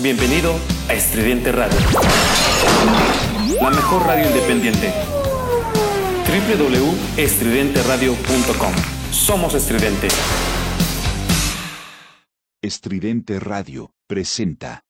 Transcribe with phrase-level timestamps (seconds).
[0.00, 0.54] Bienvenido
[0.88, 1.76] a Estridente Radio.
[3.60, 4.92] La mejor radio independiente.
[6.24, 8.72] www.estridenteradio.com.
[9.10, 10.06] Somos Estridente.
[12.62, 14.84] Estridente Radio presenta.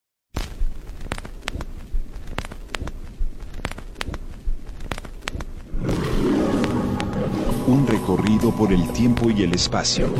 [7.66, 10.12] Un recorrido por el tiempo y el espacio.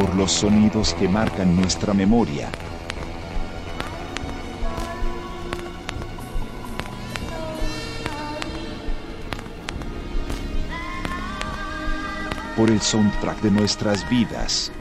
[0.00, 2.48] Por los sonidos que marcan nuestra memoria.
[12.56, 14.72] Por el soundtrack de nuestras vidas.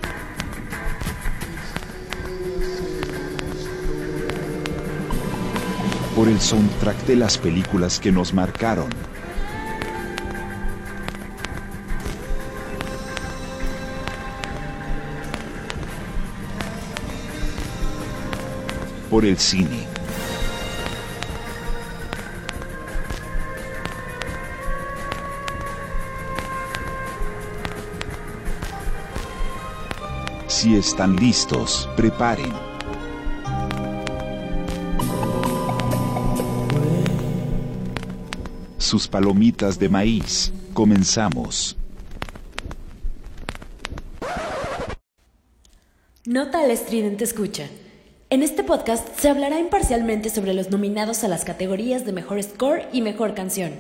[6.16, 8.88] Por el soundtrack de las películas que nos marcaron.
[19.20, 19.86] Por el cine.
[30.48, 32.54] Si están listos, preparen.
[38.78, 40.54] Sus palomitas de maíz.
[40.74, 41.76] Comenzamos.
[46.24, 47.68] Nota al estridente escucha.
[48.32, 52.84] En este podcast se hablará imparcialmente sobre los nominados a las categorías de mejor score
[52.94, 53.72] y mejor canción.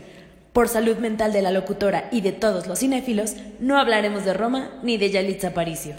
[0.53, 4.71] Por salud mental de la locutora y de todos los cinéfilos, no hablaremos de Roma
[4.81, 5.93] ni de Yalitza Aparicio.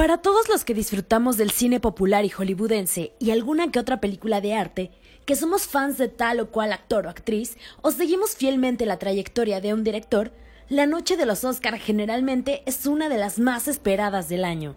[0.00, 4.40] Para todos los que disfrutamos del cine popular y hollywoodense y alguna que otra película
[4.40, 4.92] de arte,
[5.26, 9.60] que somos fans de tal o cual actor o actriz o seguimos fielmente la trayectoria
[9.60, 10.32] de un director,
[10.70, 14.74] la noche de los Oscar generalmente es una de las más esperadas del año.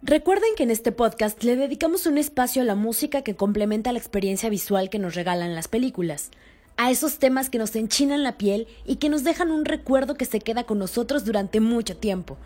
[0.00, 3.98] Recuerden que en este podcast le dedicamos un espacio a la música que complementa la
[3.98, 6.30] experiencia visual que nos regalan las películas,
[6.76, 10.26] a esos temas que nos enchinan la piel y que nos dejan un recuerdo que
[10.26, 12.38] se queda con nosotros durante mucho tiempo.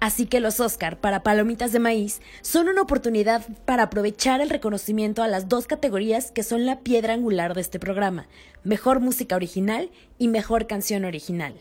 [0.00, 5.22] Así que los Oscar para Palomitas de Maíz son una oportunidad para aprovechar el reconocimiento
[5.22, 8.26] a las dos categorías que son la piedra angular de este programa,
[8.64, 11.54] mejor música original y mejor canción original.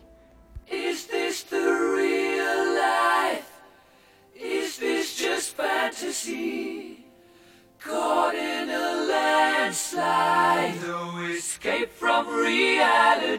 [0.69, 3.45] Is this the real life?
[4.35, 7.05] Is this just fantasy?
[7.79, 13.33] Caught in a landslide, no escape from reality.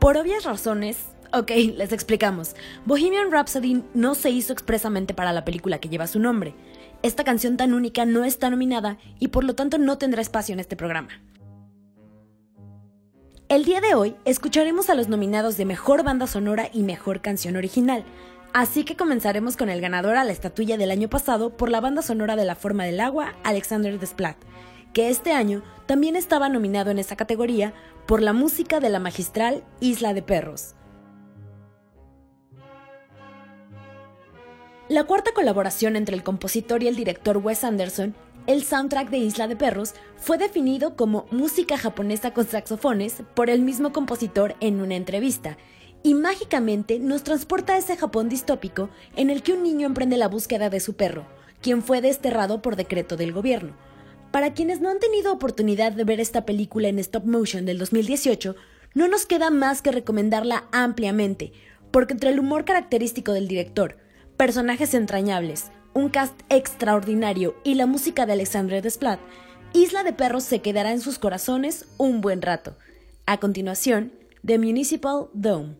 [0.00, 0.96] Por obvias razones,
[1.32, 2.54] ok, les explicamos.
[2.84, 6.54] Bohemian Rhapsody no se hizo expresamente para la película que lleva su nombre.
[7.02, 10.60] Esta canción tan única no está nominada y por lo tanto no tendrá espacio en
[10.60, 11.08] este programa.
[13.48, 17.56] El día de hoy escucharemos a los nominados de Mejor Banda Sonora y Mejor Canción
[17.56, 18.04] Original,
[18.54, 22.00] así que comenzaremos con el ganador a la estatuilla del año pasado por la banda
[22.00, 24.38] sonora de La Forma del Agua, Alexander Desplat,
[24.94, 27.74] que este año también estaba nominado en esa categoría
[28.06, 30.74] por la música de la magistral Isla de Perros.
[34.92, 38.14] La cuarta colaboración entre el compositor y el director Wes Anderson,
[38.46, 43.62] el soundtrack de Isla de Perros, fue definido como música japonesa con saxofones por el
[43.62, 45.56] mismo compositor en una entrevista,
[46.02, 50.28] y mágicamente nos transporta a ese Japón distópico en el que un niño emprende la
[50.28, 51.24] búsqueda de su perro,
[51.62, 53.74] quien fue desterrado por decreto del gobierno.
[54.30, 58.56] Para quienes no han tenido oportunidad de ver esta película en stop motion del 2018,
[58.92, 61.54] no nos queda más que recomendarla ampliamente,
[61.90, 63.96] porque entre el humor característico del director,
[64.42, 69.20] personajes entrañables, un cast extraordinario y la música de Alexandre Desplat,
[69.72, 72.76] Isla de Perros se quedará en sus corazones un buen rato.
[73.24, 74.12] A continuación,
[74.44, 75.76] The Municipal Dome.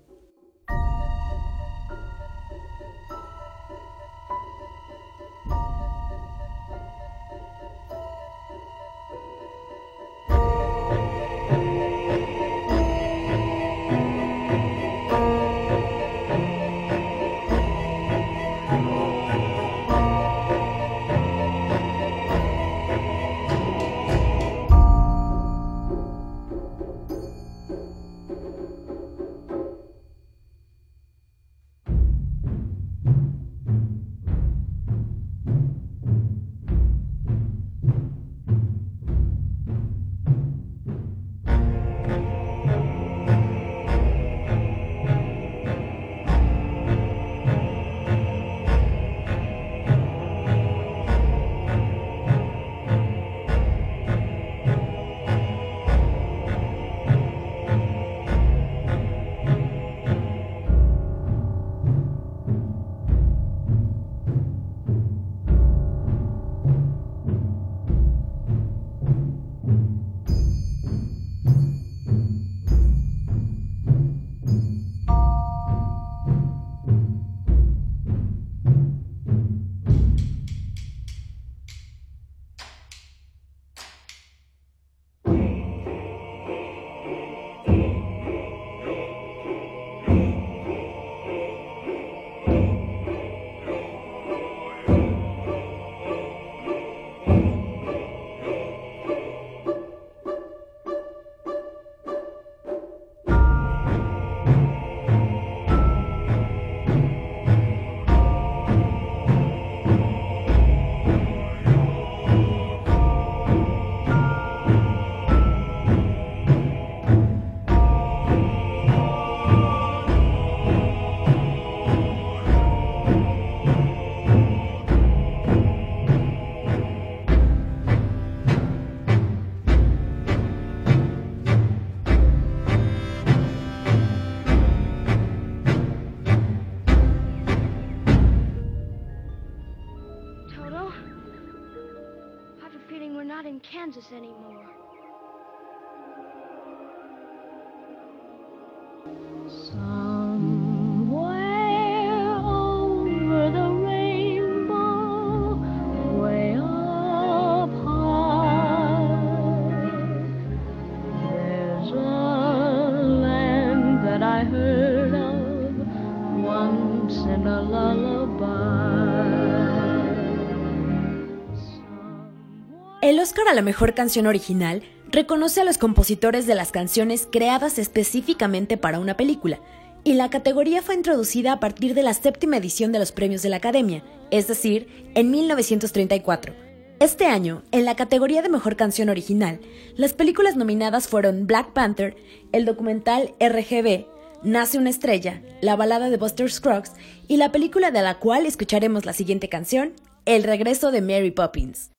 [173.12, 177.78] El Oscar a la mejor canción original reconoce a los compositores de las canciones creadas
[177.78, 179.60] específicamente para una película,
[180.02, 183.50] y la categoría fue introducida a partir de la séptima edición de los premios de
[183.50, 186.54] la Academia, es decir, en 1934.
[187.00, 189.60] Este año, en la categoría de mejor canción original,
[189.94, 192.16] las películas nominadas fueron Black Panther,
[192.52, 194.06] el documental RGB,
[194.42, 196.92] Nace una estrella, la balada de Buster Scruggs
[197.28, 199.92] y la película de la cual escucharemos la siguiente canción,
[200.24, 201.91] El regreso de Mary Poppins.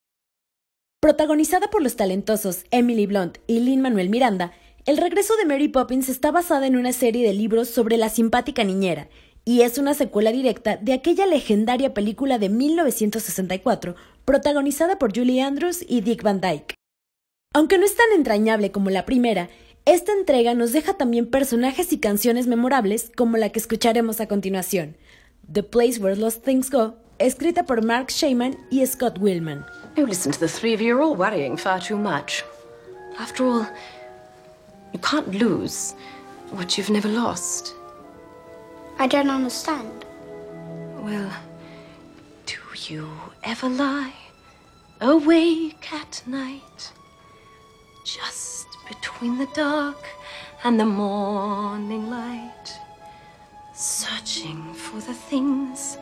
[1.04, 4.54] Protagonizada por los talentosos Emily Blunt y Lin Manuel Miranda,
[4.86, 8.64] El regreso de Mary Poppins está basada en una serie de libros sobre la simpática
[8.64, 9.10] niñera
[9.44, 15.84] y es una secuela directa de aquella legendaria película de 1964 protagonizada por Julie Andrews
[15.86, 16.76] y Dick Van Dyke.
[17.54, 19.50] Aunque no es tan entrañable como la primera,
[19.84, 24.96] esta entrega nos deja también personajes y canciones memorables como la que escucharemos a continuación,
[25.52, 29.66] The Place Where Lost Things Go, escrita por Mark Shaman y Scott Willman.
[29.96, 30.88] Oh, listen to the three of you.
[30.88, 32.44] You're all worrying far too much.
[33.20, 33.68] After all,
[34.92, 35.94] you can't lose
[36.50, 37.76] what you've never lost.
[38.98, 40.06] I don't understand.
[40.98, 41.32] Well,
[42.48, 42.56] do
[42.88, 43.08] you
[43.44, 44.14] ever lie
[45.00, 46.92] awake at night?
[48.04, 50.04] Just between the dark
[50.64, 52.80] and the morning light,
[53.76, 56.00] searching for the things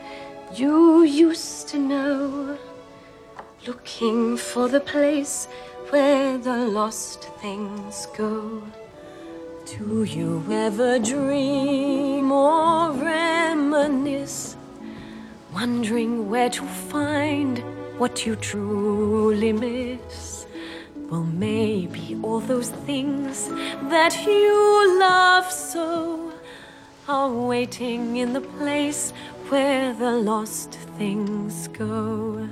[0.54, 2.58] you used to know,
[3.68, 5.48] looking for the place
[5.92, 8.64] where the lost things go.
[9.66, 14.56] Do you ever dream or reminisce,
[15.54, 17.60] wondering where to find
[18.00, 20.48] what you truly miss?
[21.10, 23.48] Well, maybe all those things
[23.90, 26.34] that you love so
[27.08, 29.12] are waiting in the place
[29.50, 32.50] where the lost things go.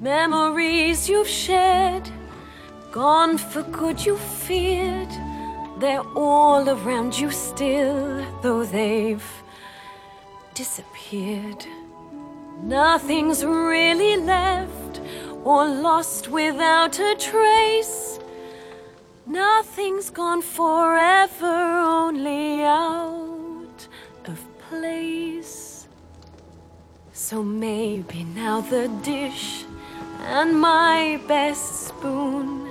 [0.00, 2.08] Memories you've shared,
[2.90, 5.10] gone for good you feared.
[5.78, 9.30] They're all around you still, though they've
[10.54, 11.66] disappeared.
[12.62, 15.02] Nothing's really left
[15.44, 18.18] or lost without a trace.
[19.26, 23.86] Nothing's gone forever, only out
[24.24, 24.40] of
[24.70, 25.88] place.
[27.12, 29.66] So maybe now the dish
[30.22, 32.68] and my best spoon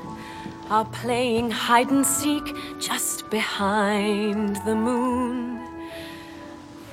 [0.69, 5.59] are playing hide and seek just behind the moon.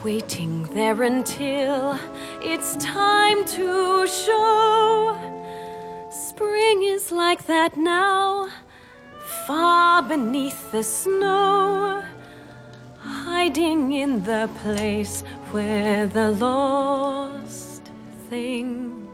[0.02, 1.98] Waiting there until
[2.40, 5.16] it's time to show.
[6.10, 8.48] Spring is like that now,
[9.46, 12.02] far beneath the snow,
[12.98, 17.82] hiding in the place where the lost
[18.30, 19.05] things go.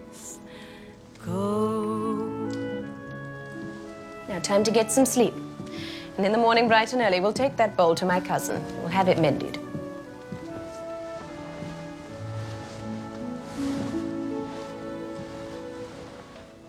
[4.29, 5.35] Now, time to get some sleep.
[6.17, 8.62] And in the morning, bright and early, we'll take that bowl to my cousin.
[8.79, 9.59] We'll have it mended.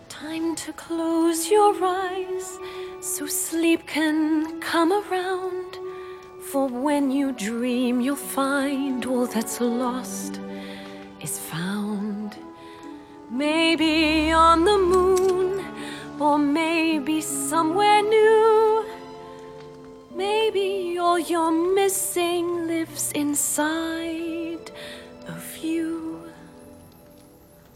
[0.10, 2.58] Time to close your eyes
[3.02, 5.78] so sleep can come around.
[6.42, 10.40] For when you dream, you'll find all that's lost.
[13.34, 15.66] Maybe on the moon,
[16.20, 18.86] or maybe somewhere new.
[20.16, 24.70] Maybe all you're missing lives inside
[25.28, 26.32] of you.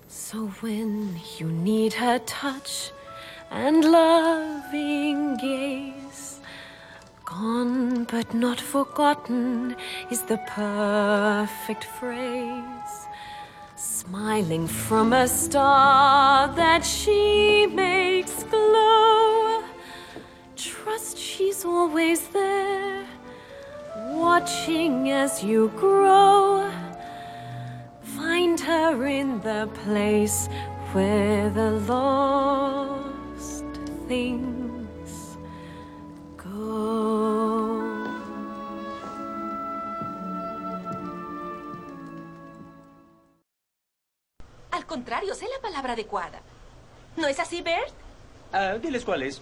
[0.08, 2.92] So when you need her touch
[3.50, 6.40] and loving gaze,
[7.26, 9.76] gone but not forgotten
[10.12, 12.77] is the perfect phrase.
[14.10, 19.66] Smiling from a star that she makes glow.
[20.56, 23.06] Trust she's always there,
[24.14, 26.72] watching as you grow.
[28.02, 30.48] Find her in the place
[30.94, 33.66] where the lost
[34.08, 34.67] things
[45.08, 46.42] contrario, sé la palabra adecuada.
[47.16, 47.94] ¿No es así, Bert?
[48.52, 49.40] Ah, diles cuál es.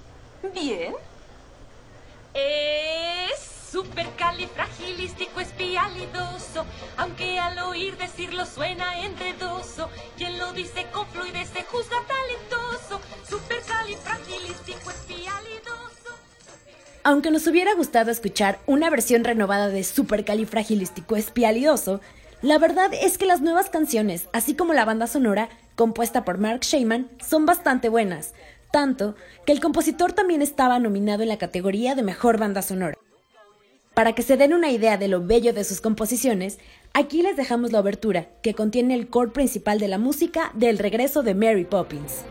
[0.54, 0.94] Bien.
[2.36, 6.66] Es supercalifragilístico espialidoso,
[6.98, 9.90] aunque al oír decirlo suena enredoso.
[10.18, 13.02] Quien lo dice con fluidez se juzga talentoso.
[13.28, 16.12] Supercalifragilístico espialidoso.
[17.04, 22.02] Aunque nos hubiera gustado escuchar una versión renovada de Supercalifragilístico Espialidoso,
[22.42, 26.62] la verdad es que las nuevas canciones, así como la banda sonora, compuesta por Mark
[26.62, 28.34] Sheyman, son bastante buenas,
[28.72, 29.16] tanto
[29.46, 32.98] que el compositor también estaba nominado en la categoría de Mejor Banda Sonora.
[33.94, 36.60] Para que se den una idea de lo bello de sus composiciones,
[36.94, 41.24] aquí les dejamos la obertura, que contiene el core principal de la música del regreso
[41.24, 42.26] de Mary Poppins.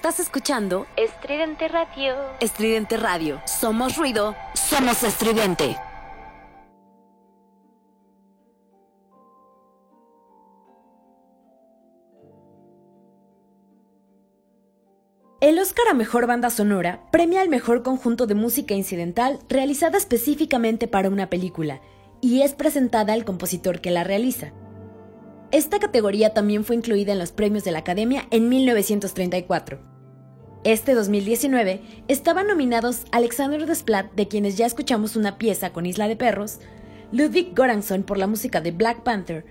[0.00, 2.14] Estás escuchando Estridente Radio.
[2.40, 3.42] Estridente Radio.
[3.44, 5.76] Somos ruido, somos estridente.
[15.42, 20.88] El Oscar a Mejor Banda Sonora premia al mejor conjunto de música incidental realizada específicamente
[20.88, 21.82] para una película
[22.22, 24.54] y es presentada al compositor que la realiza.
[25.52, 29.89] Esta categoría también fue incluida en los premios de la Academia en 1934.
[30.62, 36.16] Este 2019 estaban nominados Alexander Desplat, de quienes ya escuchamos una pieza con Isla de
[36.16, 36.58] Perros,
[37.12, 39.46] Ludwig Göransson por la música de Black Panther,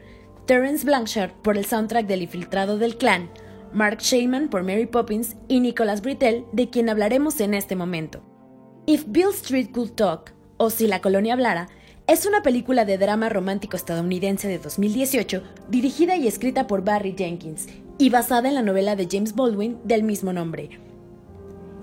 [0.45, 3.31] Terence Blanchard por el soundtrack del Infiltrado del Clan,
[3.73, 8.21] Mark Sheyman por Mary Poppins y Nicholas Britell, de quien hablaremos en este momento.
[8.85, 11.69] If Bill Street Could Talk, o Si la colonia hablara,
[12.05, 17.67] es una película de drama romántico estadounidense de 2018, dirigida y escrita por Barry Jenkins,
[17.97, 20.88] y basada en la novela de James Baldwin del mismo nombre.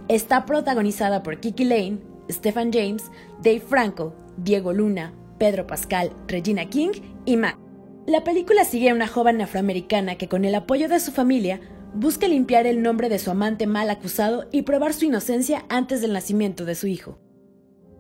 [0.09, 1.99] Está protagonizada por Kiki Lane,
[2.31, 3.11] Stephen James,
[3.43, 6.91] Dave Franco, Diego Luna, Pedro Pascal, Regina King
[7.25, 7.59] y Matt.
[8.07, 11.61] La película sigue a una joven afroamericana que con el apoyo de su familia
[11.93, 16.13] busca limpiar el nombre de su amante mal acusado y probar su inocencia antes del
[16.13, 17.19] nacimiento de su hijo.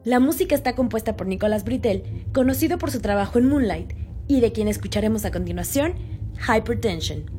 [0.04, 3.94] La música está compuesta por Nicolas Britell, conocido por su trabajo en Moonlight,
[4.28, 5.94] y de quien escucharemos a continuación,
[6.38, 7.35] Hypertension.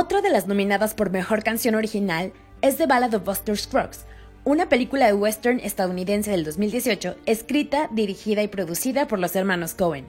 [0.00, 2.32] Otra de las nominadas por Mejor Canción Original
[2.62, 4.06] es The Ballad of Buster Scruggs,
[4.44, 10.06] una película de western estadounidense del 2018, escrita, dirigida y producida por los hermanos Cohen.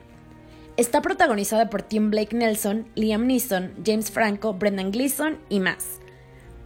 [0.78, 6.00] Está protagonizada por Tim Blake Nelson, Liam Neeson, James Franco, Brendan Gleeson y más.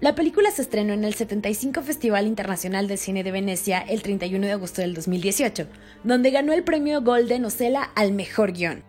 [0.01, 4.47] La película se estrenó en el 75 Festival Internacional de Cine de Venecia el 31
[4.47, 5.67] de agosto del 2018,
[6.05, 8.85] donde ganó el premio Golden Ocela al mejor guion.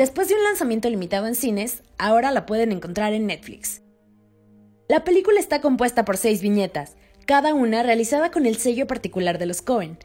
[0.00, 3.82] Después de un lanzamiento limitado en cines, ahora la pueden encontrar en Netflix.
[4.88, 9.44] La película está compuesta por seis viñetas, cada una realizada con el sello particular de
[9.44, 9.98] los Cohen.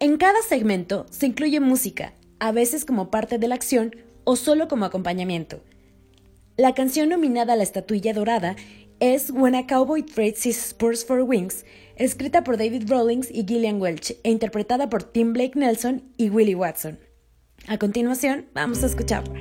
[0.00, 3.94] En cada segmento se incluye música, a veces como parte de la acción
[4.24, 5.60] o solo como acompañamiento.
[6.56, 8.56] La canción nominada a la estatuilla dorada
[8.98, 13.78] es When a Cowboy Trades His Spurs for Wings, escrita por David Rawlings y Gillian
[13.78, 16.98] Welch e interpretada por Tim Blake Nelson y Willie Watson.
[17.68, 19.40] A continuación, vamos a escucharla.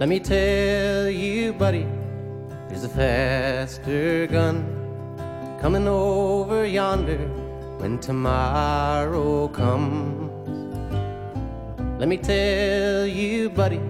[0.00, 1.86] Let me tell you, buddy,
[2.68, 4.64] there's a faster gun
[5.60, 7.18] coming over yonder
[7.78, 10.30] when tomorrow comes.
[11.98, 13.80] Let me tell you, buddy,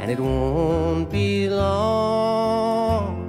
[0.00, 3.20] and it won't be long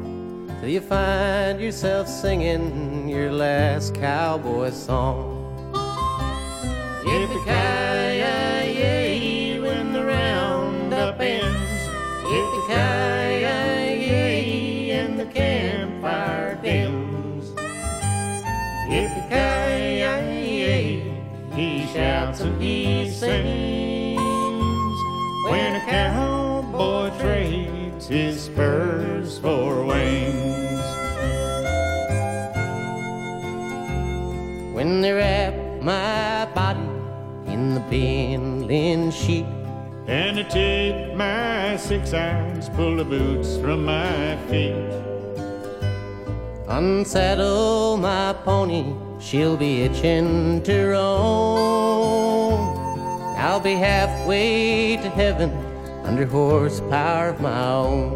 [0.61, 5.40] till you find yourself singing your last cowboy song.
[7.03, 11.89] Yippee-ki-yay, when the roundup ends.
[12.23, 17.53] Yippee-ki-yay, and the campfire dims.
[18.89, 21.01] Yippee-ki-yay,
[21.55, 24.21] he shouts and he sings.
[25.49, 30.59] When a cowboy trades his spurs for wings.
[34.73, 35.11] When they
[40.53, 44.75] And take my six irons, pull the boots from my feet.
[46.67, 52.77] Unsaddle my pony, she'll be itching to roam.
[53.37, 55.51] I'll be halfway to heaven
[56.03, 58.11] under horsepower of my own.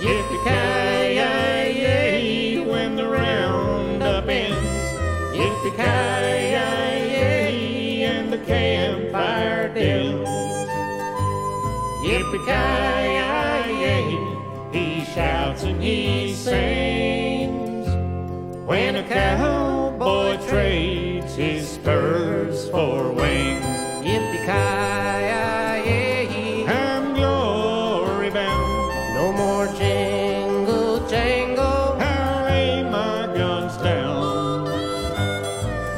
[0.00, 0.69] Yippee-ki-yay,
[12.10, 14.08] Yippee-ki-yay,
[14.72, 17.86] he shouts and he sings.
[18.66, 23.64] When a cowboy trades his spurs for wings.
[24.02, 25.06] Yippee-ki-yay,
[26.66, 29.14] I'm glory bound.
[29.14, 31.96] No more jingle jangle.
[32.00, 34.66] I lay my guns down.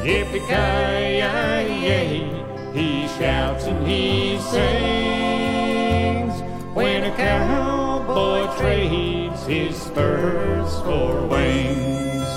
[0.05, 1.23] Yippee-ki-yay,
[2.71, 5.02] he shouts and he sings.
[9.93, 12.27] Spurs for wings.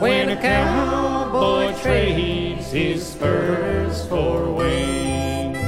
[0.00, 5.58] When a cowboy trades his spurs for wings.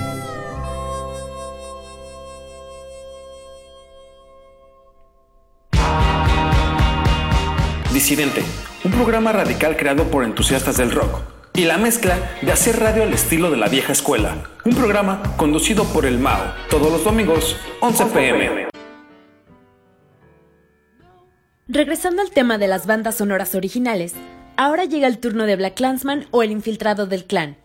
[7.92, 8.44] Disidente,
[8.84, 11.27] un programa radical creado por entusiastas del rock
[11.58, 14.44] y la mezcla de hacer radio al estilo de la vieja escuela.
[14.64, 18.68] Un programa conducido por el Mao, todos los domingos, 11 pm.
[21.66, 24.14] Regresando al tema de las bandas sonoras originales,
[24.56, 27.56] ahora llega el turno de Black Clansman o El Infiltrado del Clan,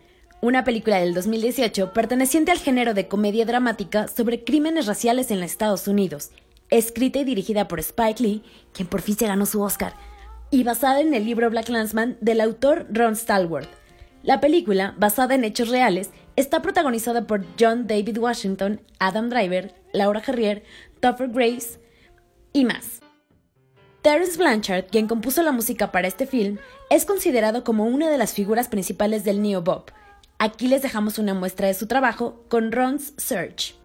[0.42, 5.52] una película del 2018 perteneciente al género de comedia dramática sobre crímenes raciales en los
[5.52, 6.32] Estados Unidos,
[6.72, 9.94] escrita y dirigida por Spike Lee, quien por fin se ganó su Oscar,
[10.50, 13.83] y basada en el libro Black Clansman del autor Ron Stallworth.
[14.24, 20.24] La película, basada en hechos reales, está protagonizada por John David Washington, Adam Driver, Laura
[20.26, 20.64] Harrier,
[21.02, 21.82] Topher Grace
[22.54, 23.02] y más.
[24.02, 26.58] Terence Blanchard, quien compuso la música para este film,
[26.90, 29.92] es considerado como una de las figuras principales del neo-bop.
[30.40, 33.76] Aquí les dejamos una muestra de su trabajo con Ron's Search.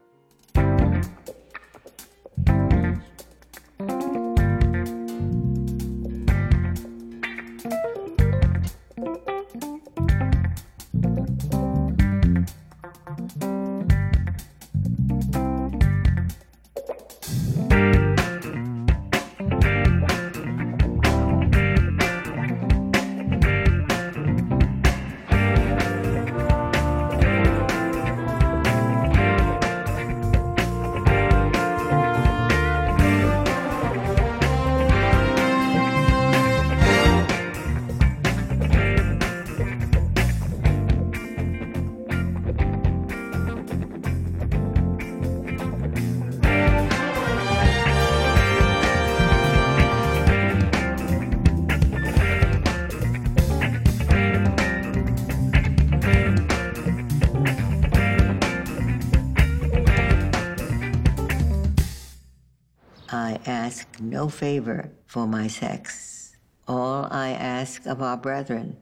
[64.19, 66.33] No favor for my sex.
[66.67, 68.77] All I ask of our brethren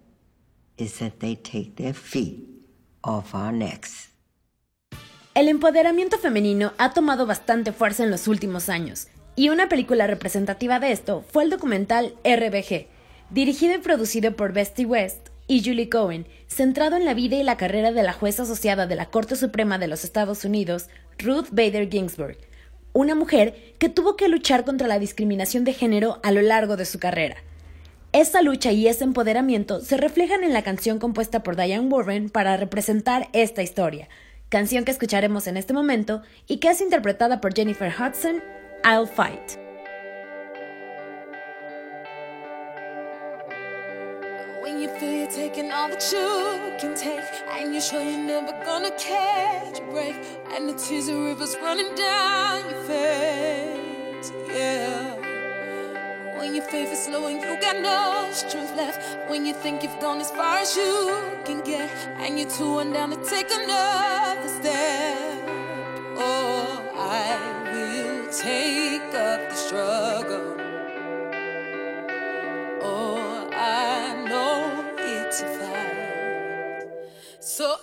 [0.78, 2.48] is that they take their feet
[3.02, 4.08] off our necks.
[5.34, 10.80] El empoderamiento femenino ha tomado bastante fuerza en los últimos años, y una película representativa
[10.80, 12.86] de esto fue el documental RBG,
[13.28, 17.58] dirigido y producido por Bestie West y Julie Cohen, centrado en la vida y la
[17.58, 21.90] carrera de la jueza asociada de la Corte Suprema de los Estados Unidos, Ruth Bader
[21.90, 22.38] Ginsburg,
[22.96, 26.86] una mujer que tuvo que luchar contra la discriminación de género a lo largo de
[26.86, 27.36] su carrera.
[28.12, 32.56] Esa lucha y ese empoderamiento se reflejan en la canción compuesta por Diane Warren para
[32.56, 34.08] representar esta historia,
[34.48, 38.42] canción que escucharemos en este momento y que es interpretada por Jennifer Hudson,
[38.84, 39.65] I'll Fight.
[45.48, 50.16] Taking all that you can take, and you're sure you're never gonna catch a break,
[50.52, 55.14] and the tears are rivers running down your face, yeah.
[56.36, 60.00] When your faith is low and you got no strength left, when you think you've
[60.00, 64.48] gone as far as you can get, and you're too one down to take another
[64.48, 65.48] step,
[66.18, 67.38] oh, I
[67.72, 70.55] will take up the struggle.
[77.46, 77.76] So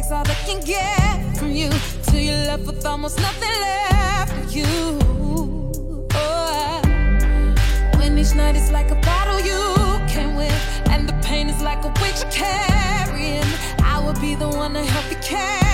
[0.00, 1.68] takes all they can get from you,
[2.04, 4.64] till you're left with almost nothing left of you.
[6.14, 6.80] Oh,
[7.98, 9.62] when each night is like a battle you
[10.08, 10.52] can win,
[10.90, 13.50] and the pain is like a weight you're carrying,
[13.82, 15.69] I will be the one to help you carry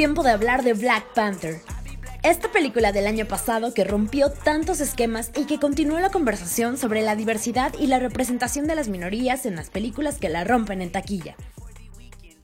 [0.00, 1.60] tiempo de hablar de Black Panther.
[2.22, 7.02] Esta película del año pasado que rompió tantos esquemas y que continuó la conversación sobre
[7.02, 10.90] la diversidad y la representación de las minorías en las películas que la rompen en
[10.90, 11.36] taquilla.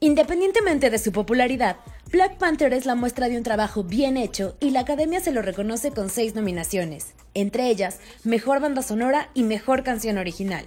[0.01, 1.77] Independientemente de su popularidad,
[2.13, 5.41] Black Panther es la muestra de un trabajo bien hecho y la academia se lo
[5.41, 10.67] reconoce con seis nominaciones, entre ellas Mejor Banda Sonora y Mejor Canción Original.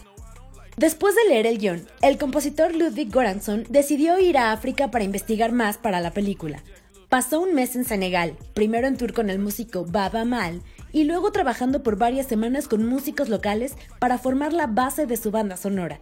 [0.79, 5.51] Después de leer el guion, el compositor Ludwig Göransson decidió ir a África para investigar
[5.51, 6.63] más para la película.
[7.09, 11.31] Pasó un mes en Senegal, primero en tour con el músico Baba Mal y luego
[11.31, 15.99] trabajando por varias semanas con músicos locales para formar la base de su banda sonora.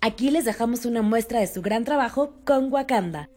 [0.00, 3.30] Aquí les dejamos una muestra de su gran trabajo con Wakanda.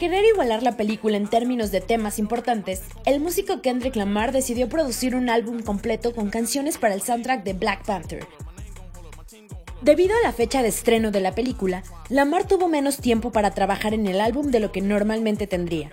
[0.00, 5.14] Querer igualar la película en términos de temas importantes, el músico Kendrick Lamar decidió producir
[5.14, 8.26] un álbum completo con canciones para el soundtrack de Black Panther.
[9.82, 13.92] Debido a la fecha de estreno de la película, Lamar tuvo menos tiempo para trabajar
[13.92, 15.92] en el álbum de lo que normalmente tendría.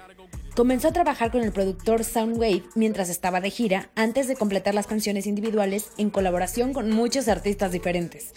[0.56, 4.88] Comenzó a trabajar con el productor Soundwave mientras estaba de gira, antes de completar las
[4.88, 8.32] canciones individuales en colaboración con muchos artistas diferentes.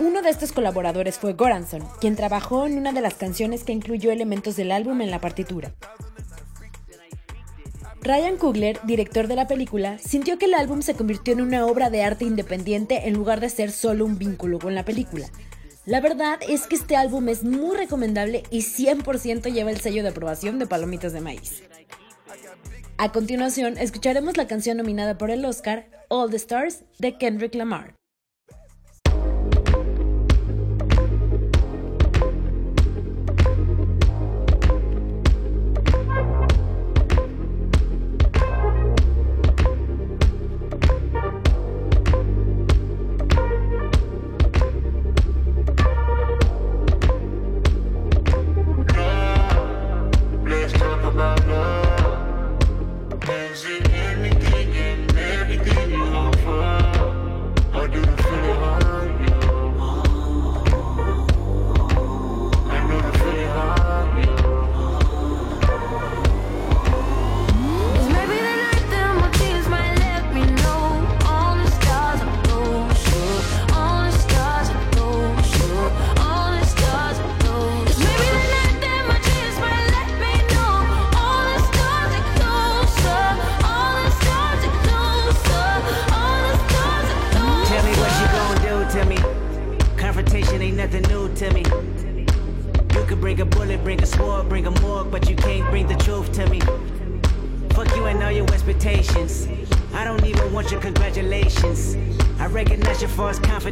[0.00, 4.10] Uno de estos colaboradores fue Goranson, quien trabajó en una de las canciones que incluyó
[4.10, 5.74] elementos del álbum en la partitura.
[8.00, 11.90] Ryan Coogler, director de la película, sintió que el álbum se convirtió en una obra
[11.90, 15.28] de arte independiente en lugar de ser solo un vínculo con la película.
[15.84, 20.08] La verdad es que este álbum es muy recomendable y 100% lleva el sello de
[20.08, 21.62] aprobación de Palomitas de Maíz.
[22.96, 27.99] A continuación, escucharemos la canción nominada por el Oscar, All the Stars, de Kendrick Lamar.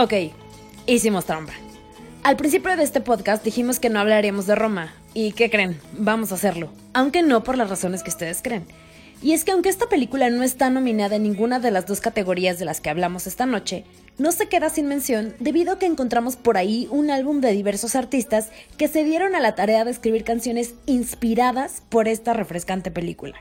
[0.00, 0.14] Ok,
[0.86, 1.54] hicimos trampa.
[2.22, 5.80] Al principio de este podcast dijimos que no hablaríamos de Roma, ¿Y qué creen?
[5.94, 8.64] Vamos a hacerlo, aunque no por las razones que ustedes creen.
[9.22, 12.60] Y es que aunque esta película no está nominada en ninguna de las dos categorías
[12.60, 13.82] de las que hablamos esta noche,
[14.18, 17.96] no se queda sin mención debido a que encontramos por ahí un álbum de diversos
[17.96, 23.34] artistas que se dieron a la tarea de escribir canciones inspiradas por esta refrescante película.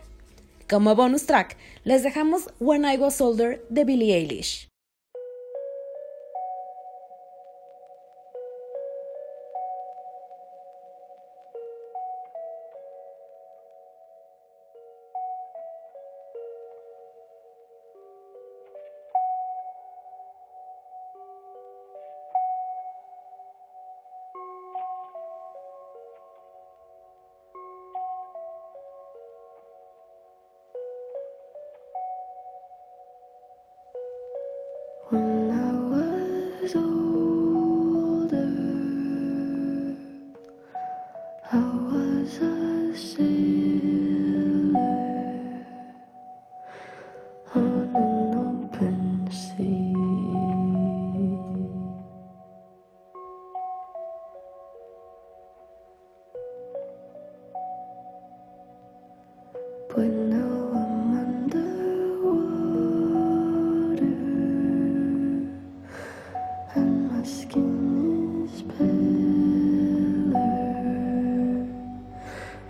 [0.68, 4.68] Como bonus track, les dejamos When I Was Older de Billie Eilish.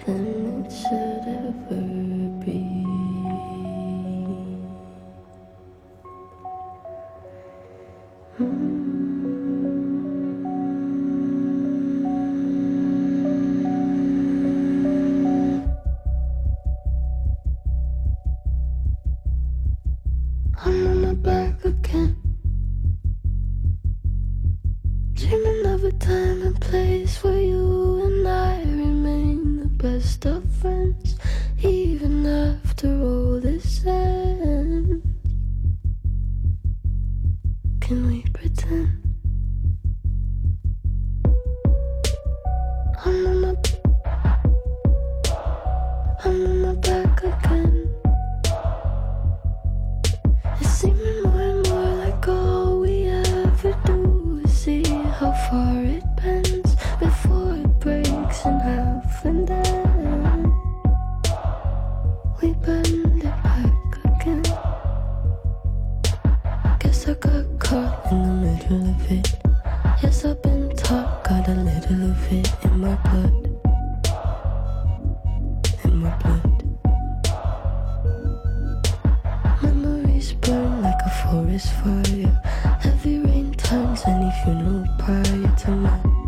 [0.08, 1.07] 很冷
[84.06, 86.27] and if you know prior to mine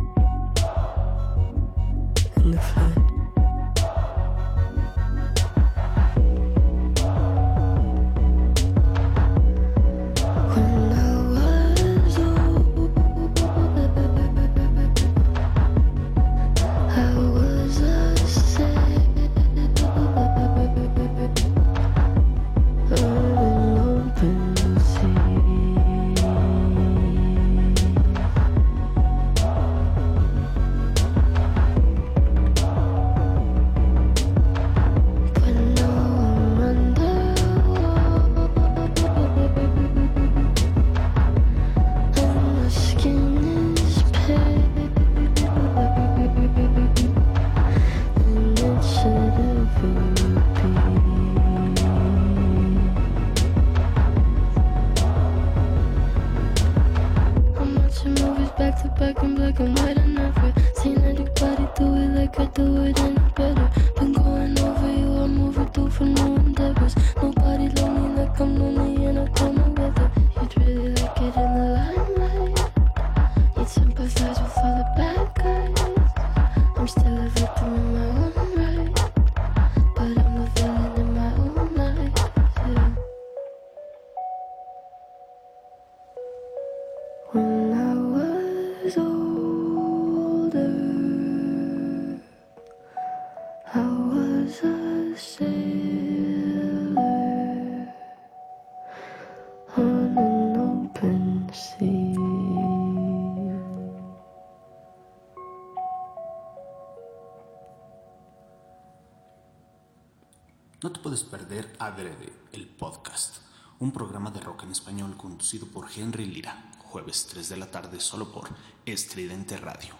[110.82, 113.38] No te puedes perder Adrede, el podcast,
[113.78, 118.00] un programa de rock en español conducido por Henry Lira, jueves 3 de la tarde
[118.00, 118.50] solo por
[118.88, 119.94] Estridente Radio.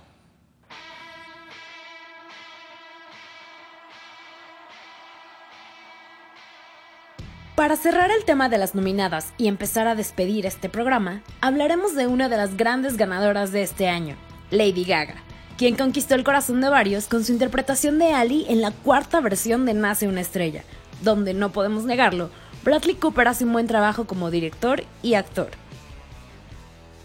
[7.56, 12.08] Para cerrar el tema de las nominadas y empezar a despedir este programa, hablaremos de
[12.08, 14.16] una de las grandes ganadoras de este año,
[14.50, 15.22] Lady Gaga,
[15.58, 19.68] quien conquistó el corazón de varios con su interpretación de Ali en la cuarta versión
[19.68, 20.64] de Nace una estrella,
[21.04, 22.32] donde no podemos negarlo,
[22.64, 25.52] Bradley Cooper hace un buen trabajo como director y actor.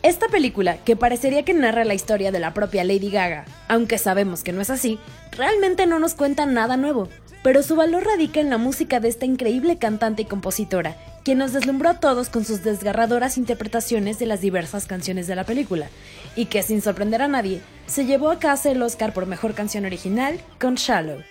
[0.04, 4.42] Esta película, que parecería que narra la historia de la propia Lady Gaga, aunque sabemos
[4.42, 4.98] que no es así,
[5.32, 7.08] realmente no nos cuenta nada nuevo,
[7.42, 10.94] pero su valor radica en la música de esta increíble cantante y compositora,
[11.24, 15.44] quien nos deslumbró a todos con sus desgarradoras interpretaciones de las diversas canciones de la
[15.44, 15.88] película,
[16.36, 19.86] y que sin sorprender a nadie, se llevó a casa el Oscar por Mejor Canción
[19.86, 21.22] Original con Shallow.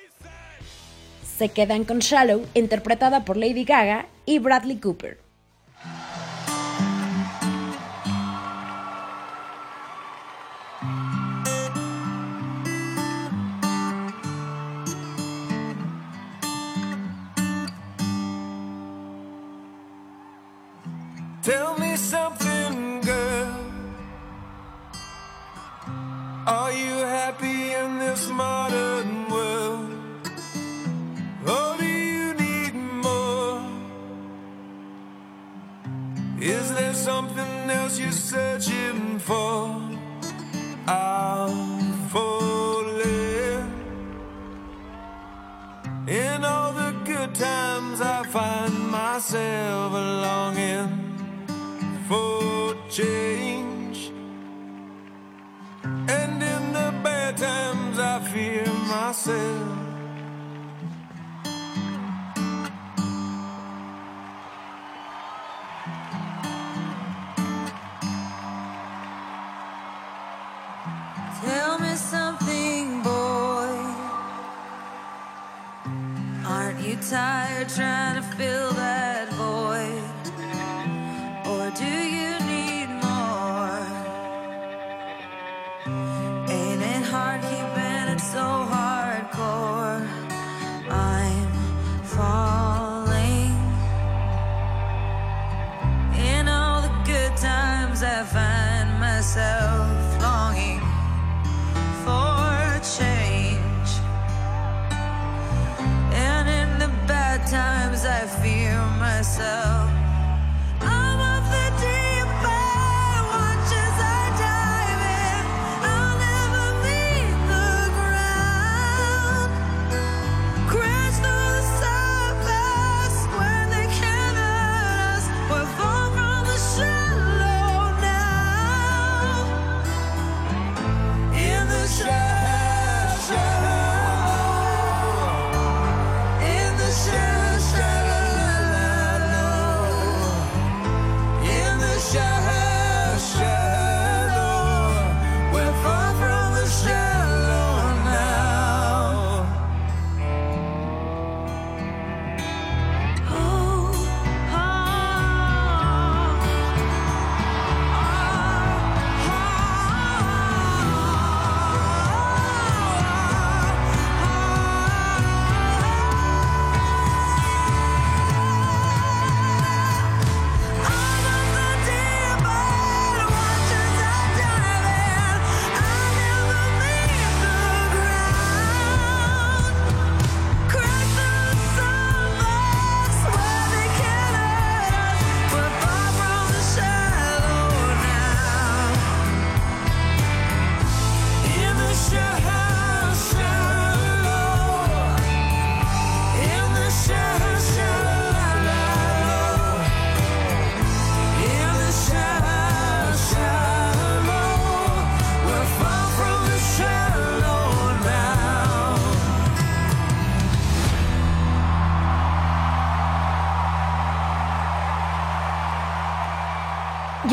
[1.38, 5.20] Se quedan con Shallow, interpretada por Lady Gaga y Bradley Cooper.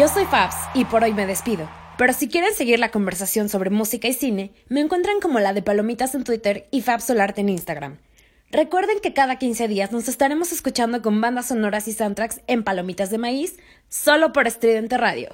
[0.01, 1.69] Yo soy Fabs y por hoy me despido.
[1.99, 5.61] Pero si quieren seguir la conversación sobre música y cine, me encuentran como la de
[5.61, 7.99] Palomitas en Twitter y Fabs Solarte en Instagram.
[8.51, 13.11] Recuerden que cada 15 días nos estaremos escuchando con bandas sonoras y soundtracks en Palomitas
[13.11, 13.59] de Maíz,
[13.91, 15.33] solo por Estridente Radio.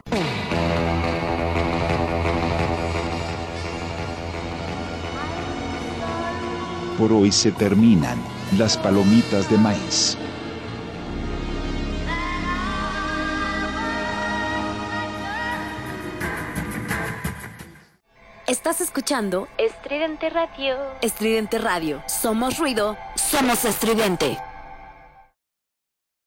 [6.98, 8.18] Por hoy se terminan
[8.58, 10.18] las palomitas de maíz.
[18.66, 20.76] Estás escuchando Estridente Radio.
[21.00, 22.02] Estridente Radio.
[22.08, 24.36] Somos ruido, somos estridente.